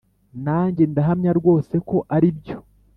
nanjye 0.45 0.83
ndahamya 0.91 1.31
rwose 1.39 1.73
ko 1.89 1.97
aribyo 2.15 2.57